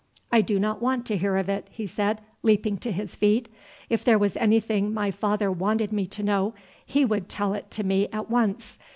[0.31, 3.47] "I do not want to hear of it," he said, leaping to his feet.
[3.87, 7.83] "If there was anything my father wanted me to know he would tell it to
[7.83, 8.79] me at once.